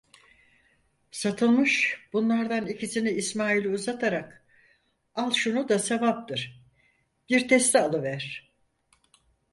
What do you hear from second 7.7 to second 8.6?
alıver".